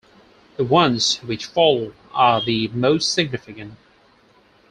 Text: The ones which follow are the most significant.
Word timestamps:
The 0.57 0.63
ones 0.63 1.17
which 1.17 1.45
follow 1.45 1.93
are 2.11 2.43
the 2.43 2.69
most 2.69 3.13
significant. 3.13 3.75